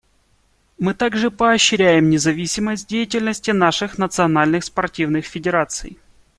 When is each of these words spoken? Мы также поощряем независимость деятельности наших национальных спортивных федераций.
Мы 0.79 0.95
также 0.95 1.29
поощряем 1.29 2.09
независимость 2.09 2.87
деятельности 2.87 3.51
наших 3.51 3.99
национальных 3.99 4.63
спортивных 4.63 5.25
федераций. 5.27 5.99